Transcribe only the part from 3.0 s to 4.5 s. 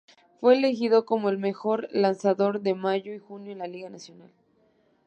y junio en la Liga Nacional.